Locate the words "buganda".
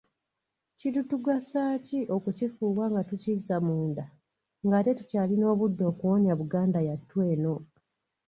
6.39-6.79